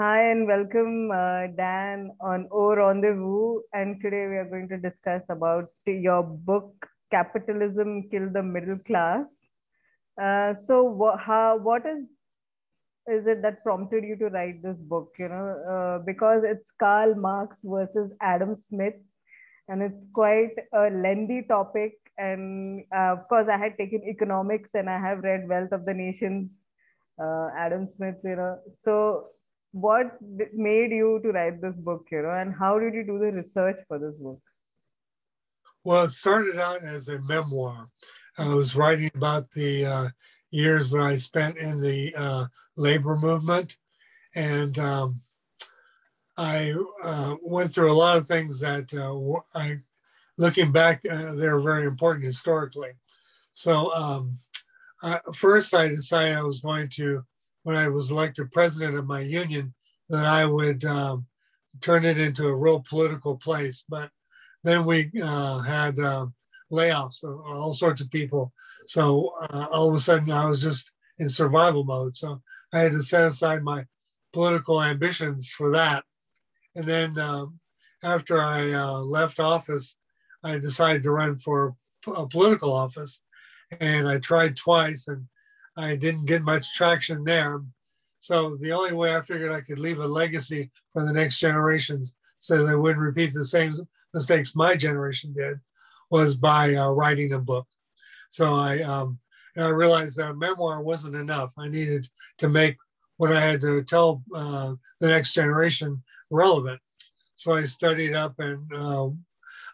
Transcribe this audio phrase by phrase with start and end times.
[0.00, 3.60] Hi and welcome, uh, Dan, on Au Rendezvous.
[3.74, 9.26] And today we are going to discuss about your book, Capitalism Kill the Middle Class.
[10.18, 12.04] Uh, so, wh- how, what is
[13.08, 15.10] is it that prompted you to write this book?
[15.18, 18.94] You know, uh, because it's Karl Marx versus Adam Smith,
[19.68, 21.92] and it's quite a lengthy topic.
[22.16, 25.92] And uh, of course, I had taken economics, and I have read Wealth of the
[25.92, 26.52] Nations,
[27.22, 28.16] uh, Adam Smith.
[28.24, 29.26] You know, so
[29.72, 32.06] what made you to write this book?
[32.10, 34.40] You know, and how did you do the research for this book?
[35.84, 37.88] Well, it started out as a memoir.
[38.36, 40.08] I was writing about the uh,
[40.50, 42.46] years that I spent in the uh,
[42.76, 43.76] labor movement.
[44.34, 45.22] And um,
[46.36, 46.74] I
[47.04, 49.80] uh, went through a lot of things that uh, I,
[50.38, 52.90] looking back, uh, they're very important historically.
[53.52, 54.38] So um,
[55.34, 57.24] first, I decided I was going to,
[57.62, 59.74] when I was elected president of my union,
[60.08, 61.26] that I would um,
[61.80, 63.84] turn it into a real political place.
[63.88, 64.10] But
[64.64, 66.34] then we uh, had um,
[66.70, 68.52] layoffs of all sorts of people.
[68.86, 72.16] So uh, all of a sudden, I was just in survival mode.
[72.16, 73.84] So I had to set aside my
[74.32, 76.04] political ambitions for that.
[76.74, 77.60] And then um,
[78.02, 79.96] after I uh, left office,
[80.42, 81.74] I decided to run for
[82.06, 83.20] a political office.
[83.80, 85.26] And I tried twice and
[85.80, 87.62] I didn't get much traction there.
[88.18, 92.16] So the only way I figured I could leave a legacy for the next generations
[92.38, 93.74] so they wouldn't repeat the same
[94.12, 95.60] mistakes my generation did
[96.10, 97.66] was by uh, writing a book.
[98.28, 99.18] So I, um,
[99.56, 101.52] I realized that a memoir wasn't enough.
[101.58, 102.08] I needed
[102.38, 102.76] to make
[103.16, 106.80] what I had to tell uh, the next generation relevant.
[107.34, 109.08] So I studied up and uh,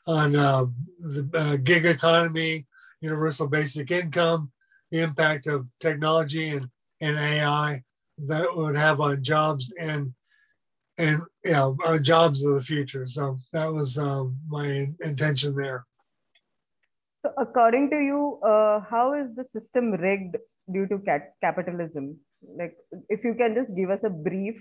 [0.07, 0.67] on uh,
[0.99, 2.67] the uh, gig economy,
[3.01, 4.53] universal basic income,
[4.91, 6.69] the impact of technology and,
[7.01, 7.83] and AI
[8.19, 10.13] that would have on jobs and
[10.99, 13.07] and yeah, our jobs of the future.
[13.07, 15.85] So that was um, my intention there.
[17.23, 20.37] So, according to you, uh, how is the system rigged
[20.73, 22.19] due to cat- capitalism?
[22.57, 22.77] Like,
[23.09, 24.57] if you can just give us a brief,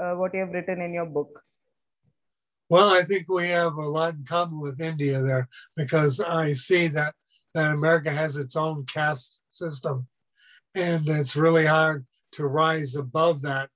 [0.00, 1.42] uh, what you have written in your book.
[2.68, 6.86] Well, I think we have a lot in common with India there because I see
[6.88, 7.14] that
[7.54, 10.06] that America has its own caste system,
[10.74, 13.70] and it's really hard to rise above that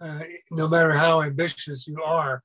[0.00, 0.20] uh,
[0.50, 2.42] no matter how ambitious you are.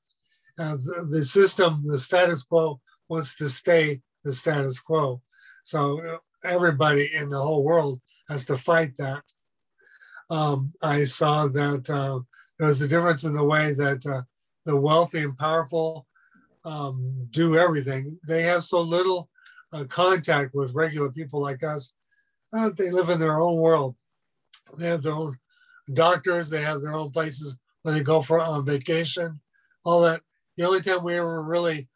[0.57, 5.21] Uh, the, the, system, the status quo, wants to stay the status quo.
[5.63, 9.23] So uh, everybody in the whole world has to fight that.
[10.29, 12.19] Um, I saw that uh,
[12.57, 14.23] there was a difference in the way that uh,
[14.65, 16.05] the wealthy and powerful
[16.65, 18.19] um, do everything.
[18.27, 19.28] They have so little
[19.71, 21.93] uh, contact with regular people like us.
[22.51, 23.95] they live in their own world.
[24.77, 25.37] They have their own
[25.93, 29.39] doctors, they have their own places where they go for on vacation,
[29.83, 30.21] all that.
[30.57, 31.87] The only time we ever really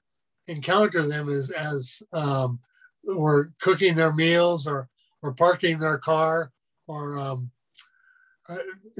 [0.47, 2.59] encounter them is as um,
[3.05, 4.89] we're cooking their meals or
[5.21, 6.51] or parking their car
[6.87, 7.51] or um,
[8.49, 8.57] uh,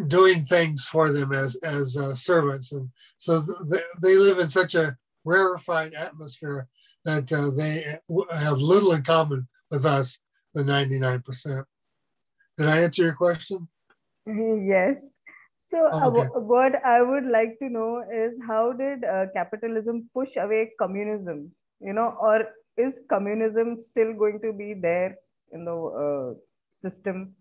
[0.08, 4.76] doing things for them as as uh, servants, and so th- they live in such
[4.76, 6.68] a rarefied atmosphere
[7.06, 7.98] that uh, they
[8.32, 10.20] have little in common with us,
[10.54, 11.66] the ninety nine percent.
[12.58, 13.68] Did I answer your question?
[14.26, 15.02] Yes.
[15.70, 16.28] So, oh, okay.
[16.28, 21.52] uh, what I would like to know is how did uh, capitalism push away communism?
[21.80, 22.46] You know, or
[22.78, 25.18] is communism still going to be there
[25.52, 26.34] in the uh,
[26.80, 27.36] system?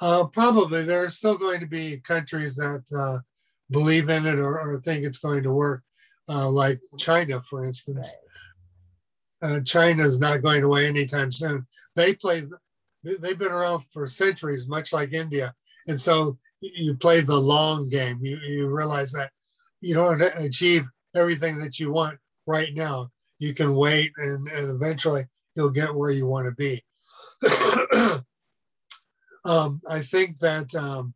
[0.00, 0.82] Uh, probably.
[0.82, 3.20] There are still going to be countries that uh,
[3.70, 5.84] believe in it or, or, think it's going to work,
[6.32, 8.16] uh, like China, for instance.
[9.42, 9.64] Right.
[9.64, 11.66] China is not going away anytime soon.
[11.94, 12.44] They play
[13.02, 15.54] they've been around for centuries, much like India.
[15.88, 18.20] And so you play the long game.
[18.22, 19.30] You, you realize that
[19.80, 23.08] you don't achieve everything that you want right now.
[23.38, 25.26] You can wait and, and eventually
[25.56, 26.84] you'll get where you want to be.
[29.44, 31.14] um, I think that, um,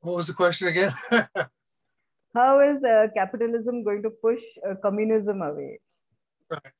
[0.00, 0.92] what was the question again?
[2.34, 5.80] How is uh, capitalism going to push uh, communism away?
[6.50, 6.72] Right.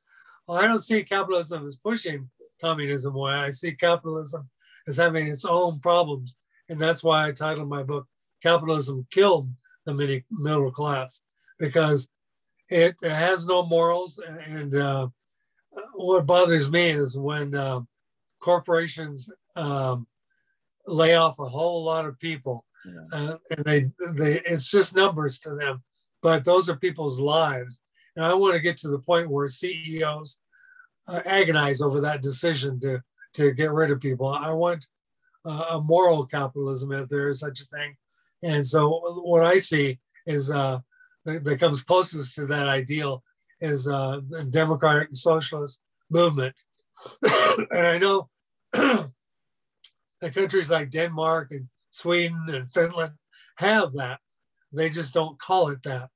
[0.47, 2.31] Well, I don't see capitalism as pushing
[2.61, 3.33] communism away.
[3.33, 4.49] I see capitalism
[4.87, 6.37] as having its own problems.
[6.69, 8.07] And that's why I titled my book,
[8.43, 9.49] Capitalism Killed
[9.85, 11.23] the Middle Class,
[11.59, 12.09] because
[12.69, 14.21] it has no morals.
[14.47, 15.09] And uh,
[15.95, 17.81] what bothers me is when uh,
[18.41, 20.07] corporations um,
[20.87, 22.65] lay off a whole lot of people.
[23.13, 25.83] Uh, and they, they, it's just numbers to them,
[26.23, 27.81] but those are people's lives.
[28.17, 30.41] And I want to get to the point where CEOs
[31.07, 33.01] uh, agonize over that decision to
[33.35, 34.29] to get rid of people.
[34.29, 34.87] I want
[35.45, 37.95] uh, a moral capitalism if there is such a thing,
[38.43, 38.89] And so
[39.23, 40.81] what I see is uh,
[41.25, 43.23] that, that comes closest to that ideal
[43.61, 45.81] is uh, the democratic socialist
[46.11, 46.61] movement.
[47.71, 48.29] and I know
[48.73, 51.69] that countries like Denmark and
[51.99, 53.15] Sweden and Finland
[53.57, 54.21] have that.
[54.73, 56.11] They just don't call it that.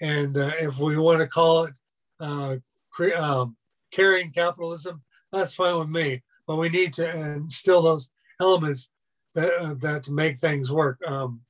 [0.00, 1.78] And uh, if we want to call it
[2.20, 2.56] uh,
[2.90, 3.56] cre- um,
[3.92, 6.22] carrying capitalism, that's fine with me.
[6.46, 8.90] But we need to instill those elements
[9.34, 10.98] that uh, that make things work.
[11.06, 11.40] Um,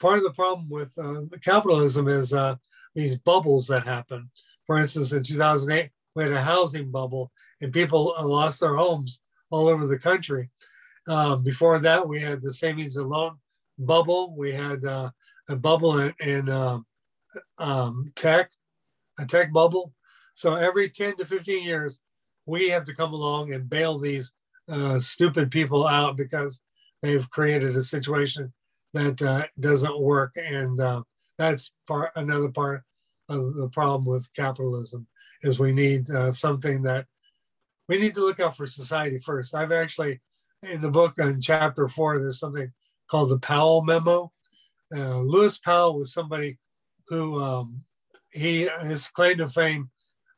[0.00, 2.56] part of the problem with uh, capitalism is uh,
[2.94, 4.30] these bubbles that happen.
[4.66, 9.68] For instance, in 2008, we had a housing bubble, and people lost their homes all
[9.68, 10.50] over the country.
[11.08, 13.38] Um, before that, we had the savings and loan
[13.78, 14.34] bubble.
[14.36, 15.10] We had uh,
[15.48, 16.86] a bubble in, in um,
[17.58, 18.50] um, tech,
[19.18, 19.94] a tech bubble.
[20.34, 22.00] So every 10 to 15 years,
[22.46, 24.32] we have to come along and bail these
[24.68, 26.60] uh, stupid people out because
[27.02, 28.52] they've created a situation
[28.92, 30.32] that uh, doesn't work.
[30.36, 31.02] And uh,
[31.38, 32.82] that's part another part
[33.28, 35.06] of the problem with capitalism
[35.42, 37.06] is we need uh, something that
[37.88, 39.54] we need to look out for society first.
[39.54, 40.20] I've actually
[40.62, 42.72] in the book in chapter four, there's something
[43.08, 44.32] called the Powell memo.
[44.94, 46.58] Uh, Lewis Powell was somebody
[47.08, 47.82] who um,
[48.32, 49.90] he his claim to fame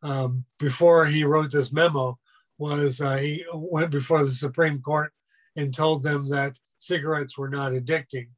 [0.02, 2.18] um, before he wrote this memo
[2.58, 5.12] was uh, he went before the Supreme Court
[5.56, 8.28] and told them that cigarettes were not addicting,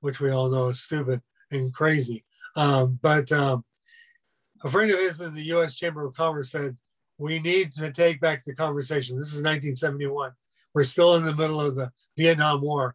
[0.00, 1.20] which we all know is stupid
[1.50, 2.24] and crazy.
[2.56, 3.64] Um, but um,
[4.64, 5.76] a friend of his in the U.S.
[5.76, 6.76] Chamber of Commerce said,
[7.18, 10.32] "We need to take back the conversation." This is 1971.
[10.74, 12.94] We're still in the middle of the Vietnam War,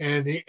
[0.00, 0.42] and he,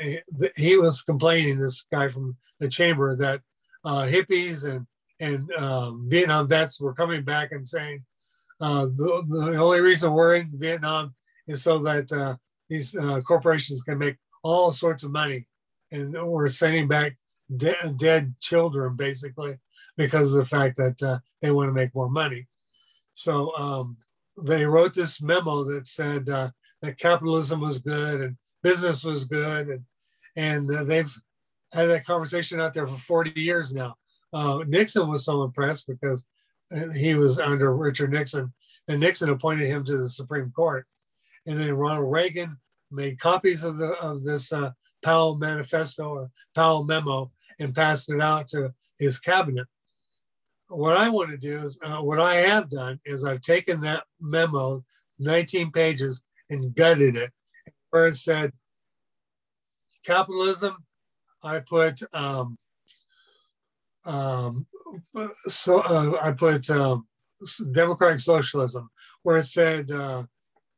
[0.55, 1.59] he was complaining.
[1.59, 3.41] This guy from the chamber that
[3.83, 4.85] uh, hippies and
[5.19, 8.05] and um, Vietnam vets were coming back and saying
[8.61, 11.13] uh, the, the only reason we're in Vietnam
[11.47, 12.35] is so that uh,
[12.69, 15.47] these uh, corporations can make all sorts of money,
[15.91, 17.17] and we're sending back
[17.55, 19.57] de- dead children basically
[19.97, 22.47] because of the fact that uh, they want to make more money.
[23.13, 23.97] So um,
[24.45, 29.67] they wrote this memo that said uh, that capitalism was good and business was good,
[29.67, 29.83] and
[30.35, 31.13] and uh, they've
[31.73, 33.95] had that conversation out there for 40 years now.
[34.31, 36.23] Uh, Nixon was so impressed because
[36.71, 38.53] uh, he was under Richard Nixon,
[38.87, 40.85] and Nixon appointed him to the Supreme Court.
[41.45, 42.57] And then Ronald Reagan
[42.91, 44.71] made copies of the of this uh,
[45.03, 49.67] Powell Manifesto or Powell Memo and passed it out to his cabinet.
[50.67, 54.03] What I want to do is, uh, what I have done is I've taken that
[54.21, 54.83] memo,
[55.17, 57.31] 19 pages, and gutted it,
[57.89, 58.51] where it said
[60.03, 60.77] capitalism
[61.43, 62.57] I put um,
[64.05, 64.65] um,
[65.45, 67.07] so uh, I put um,
[67.71, 68.89] democratic socialism,
[69.23, 70.23] where it said uh,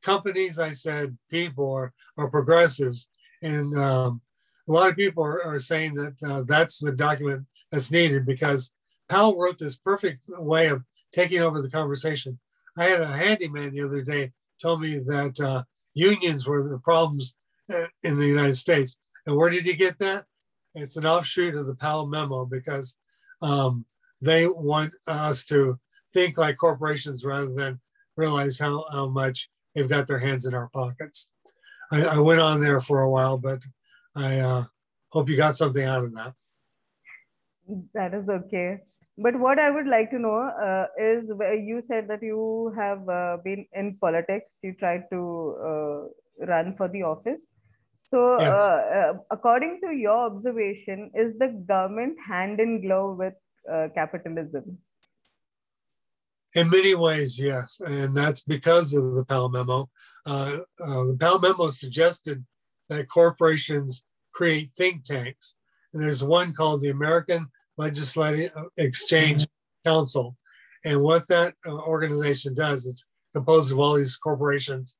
[0.02, 0.60] companies.
[0.60, 3.10] I said people or, or progressives,
[3.42, 4.22] and um,
[4.68, 8.72] a lot of people are, are saying that uh, that's the document that's needed because
[9.08, 10.84] Powell wrote this perfect way of
[11.14, 12.40] taking over the conversation.
[12.78, 14.32] I had a handyman the other day
[14.62, 15.64] tell me that uh,
[15.94, 17.36] unions were the problems
[17.74, 18.98] uh, in the United States.
[19.26, 20.26] And where did he get that?
[20.74, 22.98] It's an offshoot of the Powell memo because
[23.42, 23.86] um,
[24.22, 25.80] they want us to
[26.14, 27.80] think like corporations rather than
[28.16, 31.30] realize how, how much they've got their hands in our pockets.
[31.92, 33.62] I, I went on there for a while, but
[34.16, 34.64] I uh,
[35.10, 36.34] hope you got something out of that.
[37.94, 38.82] That is okay.
[39.22, 41.30] But what I would like to know uh, is
[41.70, 46.88] you said that you have uh, been in politics, you tried to uh, run for
[46.88, 47.42] the office.
[48.10, 48.50] So, yes.
[48.50, 53.36] Uh, uh, according to your observation, is the government hand in glove with
[53.72, 54.80] uh, capitalism?
[56.56, 57.80] In many ways, yes.
[57.80, 59.90] And that's because of the Powell Memo.
[60.26, 62.44] Uh, uh, the Powell Memo suggested
[62.90, 65.56] that corporations create think tanks.
[65.94, 67.48] And there's one called the American
[67.78, 69.48] Legislative Exchange
[69.86, 70.38] Council.
[70.84, 74.98] And what that uh, organization does, it's composed of all these corporations.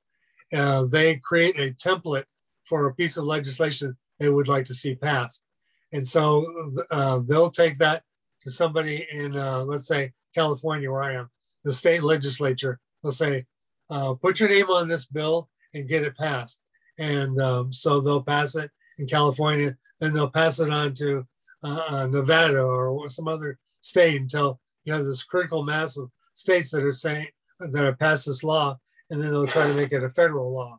[0.52, 2.26] they create a template
[2.64, 5.44] for a piece of legislation they would like to see passed.
[5.92, 6.46] And so
[6.92, 8.04] uh, they'll take that
[8.42, 11.30] to somebody in, uh, let's say, California, where I am,
[11.64, 12.80] the state legislature.
[13.02, 13.46] They'll say,
[13.90, 16.62] uh, put your name on this bill and get it passed.
[16.98, 21.26] And um, so they'll pass it in California, then they'll pass it on to
[21.64, 26.84] uh, Nevada or some other state until you have this critical mass of states that
[26.84, 27.28] are saying
[27.60, 28.78] that have passed this law,
[29.10, 30.78] and then they'll try to make it a federal law.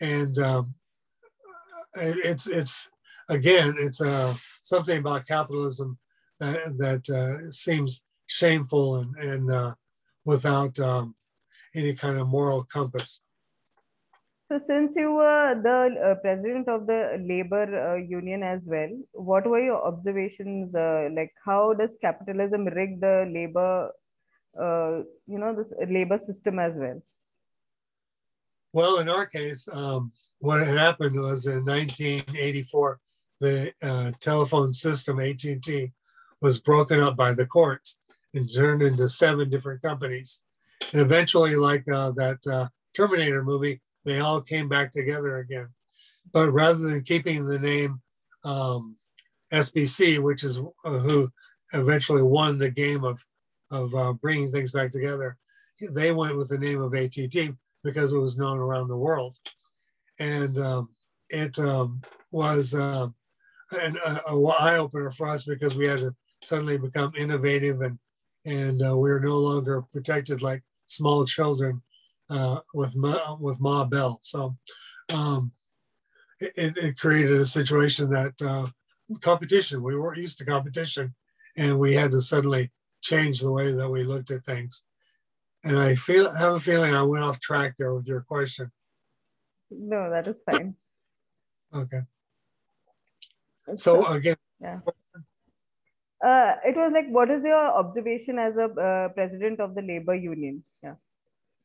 [0.00, 0.74] And um,
[1.94, 2.90] it's it's
[3.28, 5.98] again it's uh, something about capitalism
[6.40, 9.74] that, that uh, seems shameful and and uh,
[10.24, 11.14] without um,
[11.74, 13.20] any kind of moral compass.
[14.54, 19.44] So, since you were the uh, president of the labor uh, union as well, what
[19.48, 20.72] were your observations?
[20.72, 23.90] Uh, like, how does capitalism rig the labor,
[24.56, 27.02] uh, you know, this labor system as well?
[28.72, 33.00] Well, in our case, um, what had happened was in 1984,
[33.40, 35.90] the uh, telephone system AT&T
[36.40, 37.98] was broken up by the courts
[38.32, 40.42] and turned into seven different companies.
[40.92, 45.68] And eventually, like uh, that Terminator movie, they all came back together again.
[46.32, 48.00] But rather than keeping the name
[48.44, 48.96] um,
[49.52, 51.30] SBC, which is uh, who
[51.72, 53.24] eventually won the game of,
[53.70, 55.36] of uh, bringing things back together,
[55.92, 59.36] they went with the name of ATT because it was known around the world.
[60.18, 60.90] And um,
[61.28, 63.08] it um, was uh,
[63.72, 67.98] an eye opener for us because we had to suddenly become innovative and,
[68.44, 71.82] and uh, we were no longer protected like small children
[72.30, 74.18] uh, with Ma, with Ma Bell.
[74.22, 74.56] So
[75.12, 75.52] um,
[76.40, 78.66] it, it, created a situation that uh,
[79.20, 79.82] competition.
[79.82, 81.14] We weren't used to competition,
[81.56, 84.84] and we had to suddenly change the way that we looked at things.
[85.62, 88.70] And I feel I have a feeling I went off track there with your question.
[89.70, 90.74] No, that is fine.
[91.74, 92.02] okay.
[93.76, 94.80] So again, yeah.
[96.22, 100.14] Uh, it was like, what is your observation as a uh, president of the labor
[100.14, 100.64] union?
[100.82, 100.94] Yeah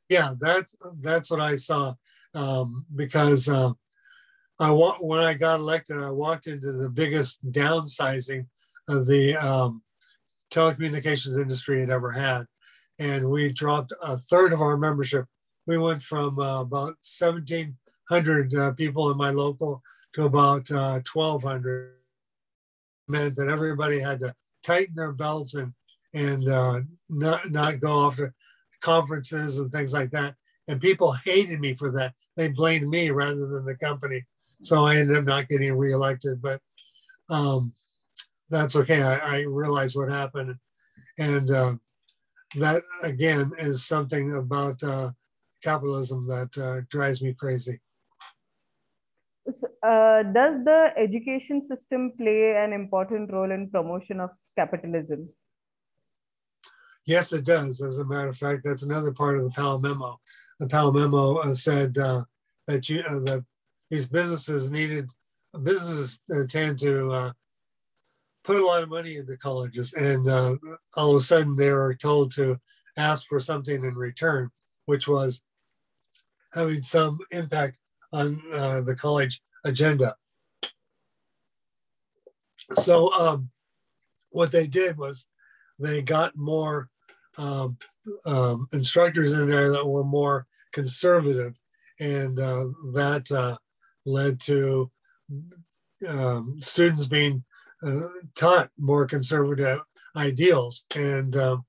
[0.10, 1.96] yeah, that's that's what I saw
[2.34, 3.72] um, because uh,
[4.60, 8.48] I wa- when I got elected, I walked into the biggest downsizing
[8.88, 9.84] of the um,
[10.52, 12.46] telecommunications industry had ever had,
[12.98, 15.26] and we dropped a third of our membership.
[15.66, 21.92] We went from uh, about 1,700 uh, people in my local to about 1,200.
[21.92, 21.96] Uh,
[23.10, 25.74] meant that everybody had to tighten their belts and
[26.14, 28.32] and uh, not not go off to
[28.82, 30.36] conferences and things like that.
[30.68, 32.14] And people hated me for that.
[32.36, 34.26] They blamed me rather than the company.
[34.62, 36.62] So I ended up not getting reelected, but
[37.30, 37.74] um,
[38.50, 39.02] that's okay.
[39.02, 40.56] I, I realized what happened.
[41.18, 41.76] And uh,
[42.56, 45.12] that, again, is something about uh,
[45.64, 47.80] capitalism that uh, drives me crazy.
[49.82, 55.30] Uh, does the education system play an important role in promotion of capitalism?
[57.06, 57.82] Yes, it does.
[57.82, 60.20] As a matter of fact, that's another part of the Powell memo.
[60.60, 62.24] The Powell memo uh, said uh,
[62.68, 63.46] that you uh, that
[63.90, 65.10] these businesses needed
[65.64, 67.32] businesses tend to uh,
[68.44, 70.56] put a lot of money into colleges, and uh,
[70.96, 72.60] all of a sudden they were told to
[72.98, 74.50] ask for something in return,
[74.86, 75.42] which was
[76.54, 77.78] having some impact
[78.12, 80.16] on uh, the college agenda.
[82.76, 83.50] So um,
[84.32, 85.28] what they did was
[85.80, 86.90] they got more
[87.38, 87.78] um,
[88.26, 91.54] um, instructors in there that were more conservative,
[92.00, 93.58] and uh, that uh,
[94.06, 94.92] led to
[96.08, 97.44] um, students being
[97.84, 98.02] uh,
[98.36, 99.80] taught more conservative
[100.16, 100.86] ideals.
[100.96, 101.66] And um,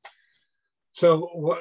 [0.93, 1.55] so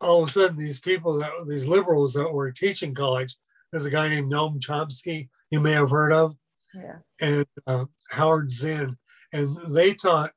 [0.00, 3.36] all of a sudden, these people that these liberals that were teaching college,
[3.70, 6.36] there's a guy named Noam Chomsky you may have heard of,
[6.74, 6.98] yeah.
[7.20, 8.96] and uh, Howard Zinn,
[9.32, 10.30] and they taught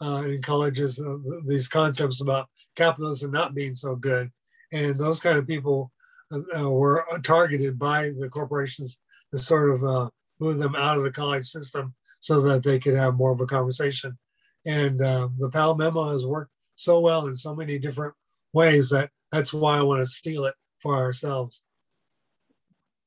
[0.00, 4.30] uh, in colleges uh, these concepts about capitalism not being so good,
[4.72, 5.92] and those kind of people
[6.32, 9.00] uh, uh were targeted by the corporations
[9.30, 10.08] to sort of uh,
[10.40, 13.46] move them out of the college system so that they could have more of a
[13.46, 14.18] conversation.
[14.66, 18.14] And uh, the Powell memo has worked so well in so many different
[18.52, 21.62] ways that that's why I want to steal it for ourselves.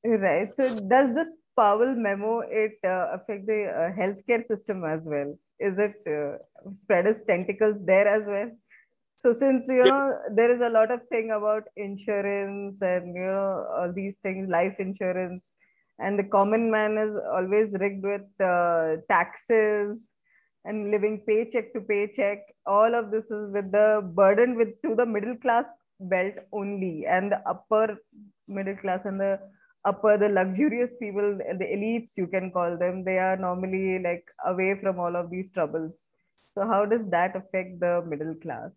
[0.04, 0.48] Right.
[0.56, 5.36] So does this Powell memo it affect the healthcare system as well?
[5.62, 6.38] is it uh,
[6.74, 8.50] spread its tentacles there as well?
[9.18, 13.66] So since you know there is a lot of thing about insurance and you know
[13.76, 15.44] all these things, life insurance,
[15.98, 20.10] and the common man is always rigged with uh, taxes
[20.64, 22.38] and living paycheck to paycheck.
[22.66, 25.66] All of this is with the burden with to the middle class
[26.00, 27.96] belt only, and the upper
[28.48, 29.38] middle class and the
[29.84, 34.78] upper the luxurious people the elites you can call them they are normally like away
[34.80, 35.92] from all of these troubles
[36.54, 38.70] so how does that affect the middle class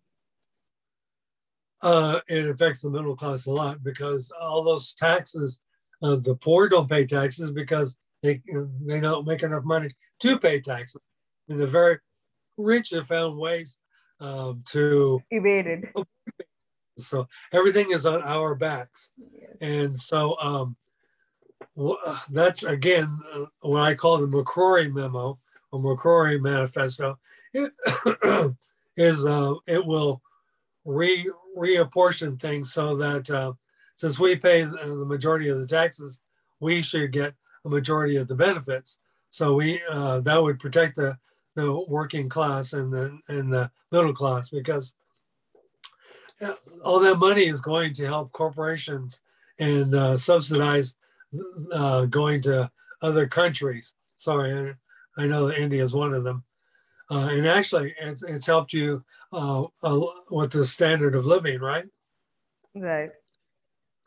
[1.82, 5.62] uh, it affects the middle class a lot because all those taxes
[6.02, 8.40] uh, the poor don't pay taxes because they
[8.84, 9.90] they don't make enough money
[10.20, 11.00] to pay taxes
[11.48, 11.98] and the very
[12.58, 13.78] rich have found ways
[14.20, 15.84] um, to evade it
[16.98, 19.50] so everything is on our backs yes.
[19.60, 20.76] and so um,
[22.30, 25.38] that's again uh, what I call the McCrory memo
[25.72, 27.18] or McCrory manifesto.
[28.96, 30.22] Is uh, it will
[30.84, 33.52] re reapportion things so that uh,
[33.94, 36.20] since we pay the majority of the taxes,
[36.60, 37.34] we should get
[37.64, 38.98] a majority of the benefits.
[39.30, 41.18] So we uh, that would protect the
[41.54, 44.94] the working class and the and the middle class because
[46.84, 49.22] all that money is going to help corporations
[49.58, 50.96] and uh, subsidize
[51.72, 52.70] uh, going to
[53.02, 53.94] other countries.
[54.16, 54.76] Sorry,
[55.16, 56.44] I, I know that India is one of them.
[57.10, 59.64] Uh, and actually, it's, it's helped you uh,
[60.30, 61.86] with the standard of living, right?
[62.74, 63.10] Right.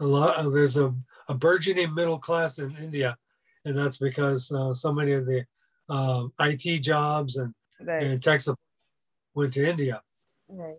[0.01, 0.51] A lot.
[0.51, 0.93] there's a,
[1.27, 3.17] a burgeoning middle class in India,
[3.65, 5.45] and that's because uh, so many of the
[5.89, 8.03] uh, IT jobs and right.
[8.03, 8.41] and tech
[9.33, 10.01] went to India.
[10.47, 10.77] Right.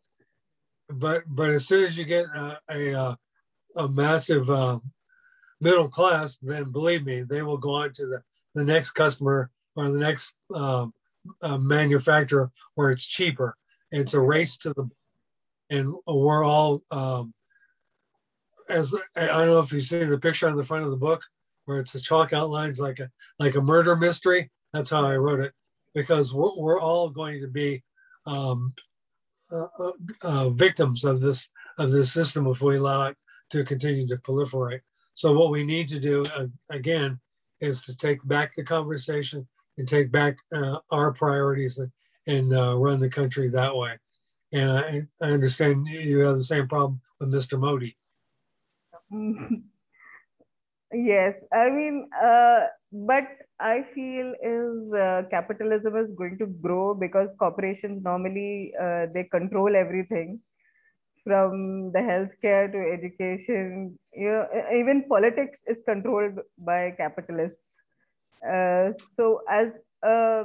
[0.88, 3.16] But but as soon as you get a a,
[3.76, 4.78] a massive uh,
[5.60, 8.22] middle class, then believe me, they will go on to the,
[8.54, 10.92] the next customer or the next um,
[11.42, 13.56] uh, manufacturer where it's cheaper.
[13.90, 14.88] It's a race to the,
[15.70, 17.34] and we're all, um,
[18.68, 21.22] as I don't know if you've seen the picture on the front of the book
[21.64, 24.50] where it's a chalk outlines like a like a murder mystery.
[24.72, 25.52] That's how I wrote it
[25.94, 27.82] because we're, we're all going to be
[28.26, 28.74] um,
[29.52, 33.16] uh, uh, uh victims of this of this system if we allow it
[33.50, 34.80] to continue to proliferate.
[35.14, 37.20] So what we need to do uh, again
[37.60, 39.46] is to take back the conversation
[39.80, 41.90] and take back uh, our priorities and,
[42.26, 43.98] and uh, run the country that way.
[44.52, 47.58] And I, I, understand you have the same problem with Mr.
[47.58, 47.96] Modi.
[50.92, 53.24] yes, I mean, uh, but
[53.58, 59.74] I feel is uh, capitalism is going to grow because corporations normally uh, they control
[59.76, 60.40] everything
[61.24, 63.98] from the healthcare to education.
[64.12, 67.69] You know, even politics is controlled by capitalists.
[68.46, 69.68] Uh, so, as
[70.02, 70.44] a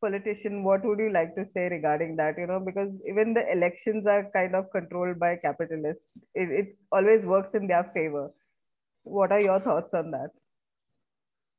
[0.00, 2.38] politician, what would you like to say regarding that?
[2.38, 6.06] You know, because even the elections are kind of controlled by capitalists.
[6.34, 8.30] It, it always works in their favor.
[9.02, 10.30] What are your thoughts on that?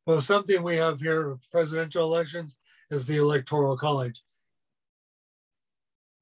[0.05, 2.57] Well, something we have here presidential elections
[2.89, 4.23] is the electoral college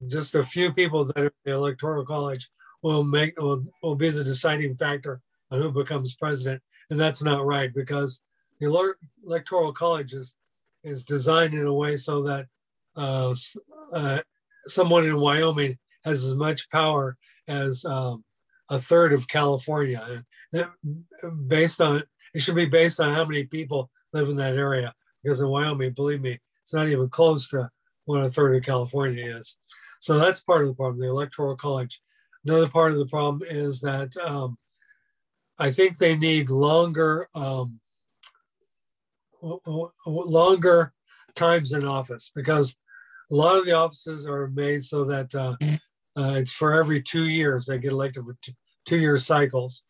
[0.06, 2.48] just a few people that are in the electoral college
[2.82, 7.44] will make will, will be the deciding factor on who becomes president and that's not
[7.44, 8.22] right because
[8.60, 10.36] the electoral college is,
[10.84, 12.46] is designed in a way so that
[12.96, 13.34] uh,
[13.92, 14.20] uh,
[14.64, 17.16] someone in wyoming has as much power
[17.48, 18.24] as um,
[18.70, 20.22] a third of california.
[20.52, 22.02] And based on
[22.34, 24.94] it should be based on how many people live in that area.
[25.22, 27.70] Because in wyoming believe me it's not even close to
[28.04, 29.56] what a third of california is.
[30.00, 32.00] So that's part of the problem, the electoral college.
[32.44, 34.56] Another part of the problem is that um,
[35.58, 37.80] I think they need longer, um,
[40.06, 40.92] longer
[41.34, 42.76] times in office because
[43.30, 45.56] a lot of the offices are made so that uh,
[46.16, 48.52] uh, it's for every two years they get elected for two,
[48.86, 49.84] two year cycles.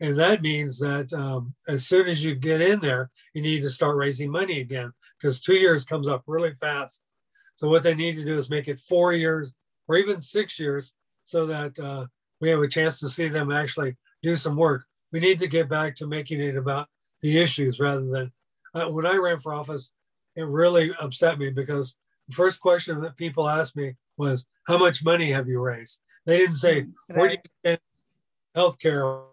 [0.00, 3.70] And that means that um, as soon as you get in there, you need to
[3.70, 7.02] start raising money again because two years comes up really fast.
[7.54, 9.54] So what they need to do is make it four years
[9.88, 12.06] or even six years so that uh,
[12.40, 14.84] we have a chance to see them actually do some work.
[15.12, 16.88] We need to get back to making it about
[17.22, 18.32] the issues rather than
[18.84, 19.92] when I ran for office,
[20.34, 21.96] it really upset me because
[22.28, 26.00] the first question that people asked me was, How much money have you raised?
[26.26, 26.88] They didn't say, right.
[27.08, 27.78] Where do you spend
[28.56, 29.24] healthcare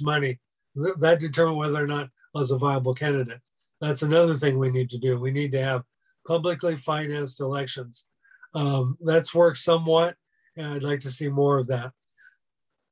[0.00, 0.40] money?
[0.74, 3.40] That determined whether or not I was a viable candidate.
[3.80, 5.18] That's another thing we need to do.
[5.18, 5.82] We need to have
[6.26, 8.06] publicly financed elections.
[8.54, 10.16] Um, that's worked somewhat,
[10.56, 11.92] and I'd like to see more of that.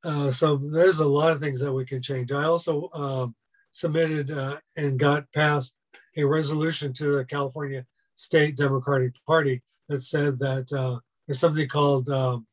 [0.03, 2.31] Uh, so there's a lot of things that we can change.
[2.31, 3.35] I also um,
[3.79, 5.75] submitted uh, and got passed
[6.17, 12.09] a resolution to the California State Democratic Party that said that uh, there's something called
[12.09, 12.45] um,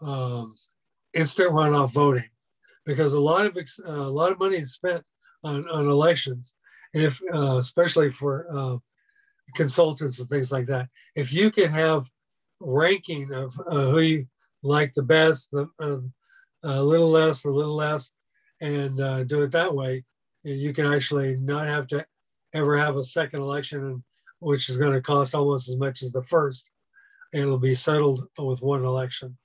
[0.00, 0.54] um,
[1.12, 2.28] instant runoff voting,
[2.84, 5.04] because a lot of a lot of money is spent
[5.44, 6.56] on, on elections,
[6.92, 8.76] and if uh, especially for uh,
[9.54, 10.88] consultants and things like that.
[11.14, 12.04] If you can have
[12.60, 14.26] ranking of uh, who you
[14.62, 15.98] like the best, the, uh,
[16.62, 18.10] a little less, a little less,
[18.60, 20.04] and uh, do it that way,
[20.44, 22.04] you can actually not have to
[22.52, 24.04] ever have a second election,
[24.38, 26.70] which is going to cost almost as much as the first.
[27.32, 29.36] And it'll be settled with one election.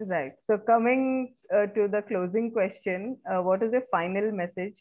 [0.00, 0.32] Right.
[0.46, 4.74] So, coming uh, to the closing question, uh, what is your final message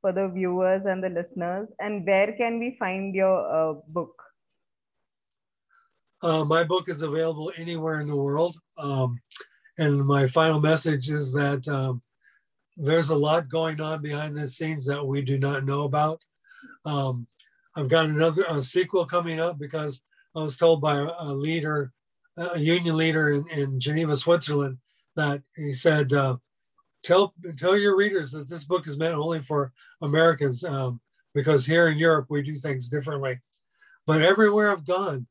[0.00, 1.68] for the viewers and the listeners?
[1.80, 4.14] And where can we find your uh, book?
[6.22, 8.56] Uh, my book is available anywhere in the world.
[8.78, 9.20] Um,
[9.78, 12.02] and my final message is that um,
[12.82, 16.22] there's a lot going on behind the scenes that we do not know about.
[16.84, 17.26] Um,
[17.76, 20.02] I've got another sequel coming up because
[20.34, 21.92] I was told by a leader,
[22.36, 24.78] a union leader in, in Geneva, Switzerland,
[25.16, 26.36] that he said, uh,
[27.04, 31.00] "Tell tell your readers that this book is meant only for Americans, um,
[31.34, 33.40] because here in Europe we do things differently."
[34.06, 35.26] But everywhere I've gone,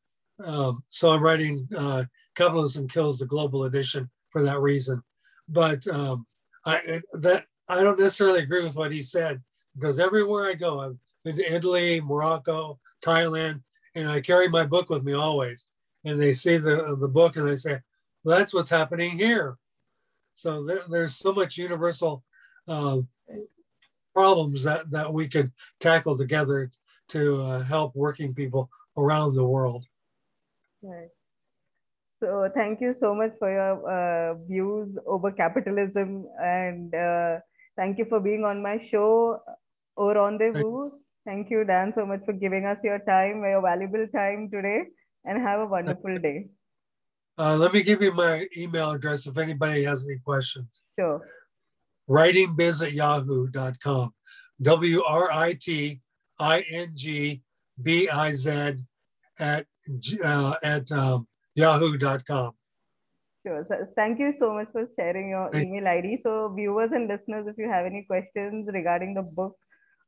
[0.46, 2.04] um, so I'm writing uh,
[2.36, 5.02] "Capitalism Kills the Global Edition" for that reason.
[5.48, 6.28] But um,
[6.66, 9.42] I that I don't necessarily agree with what he said
[9.76, 13.62] because everywhere I go, I've been to Italy, Morocco, Thailand,
[13.96, 15.68] and I carry my book with me always.
[16.06, 17.80] And they see the the book and they say,
[18.24, 19.58] well, "That's what's happening here."
[20.34, 22.24] So there, there's so much universal
[22.68, 23.02] uh,
[24.14, 26.72] problems that that we could tackle together
[27.10, 29.86] to uh, help working people around the world.
[30.82, 31.10] Right.
[32.22, 37.40] So thank you so much for your uh, views over capitalism and uh,
[37.78, 39.40] thank you for being on my show
[39.96, 40.92] or rendezvous.
[41.26, 44.84] Thank you, Dan, so much for giving us your time, your valuable time today,
[45.26, 46.48] and have a wonderful day.
[47.38, 50.84] Uh, let me give you my email address if anybody has any questions.
[51.00, 51.22] Sure.
[52.10, 54.14] Writingbiz at yahoo.com.
[54.62, 56.02] W R I T
[56.38, 57.42] I N G
[57.82, 58.76] B I Z
[59.40, 59.66] at,
[60.26, 62.52] uh, at um, yahoo.com.
[63.46, 63.66] Sure.
[63.70, 66.20] So thank you so much for sharing your email ID.
[66.24, 69.56] So, viewers and listeners, if you have any questions regarding the book,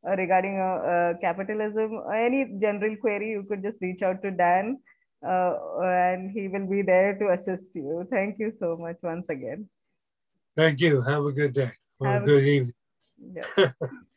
[0.06, 4.32] uh, regarding uh, uh, capitalism, or any general query, you could just reach out to
[4.32, 4.78] Dan
[5.26, 8.06] uh, and he will be there to assist you.
[8.12, 9.70] Thank you so much once again.
[10.58, 11.02] Thank you.
[11.02, 12.74] Have a good day or Have a a- good evening.
[13.18, 13.72] Yeah.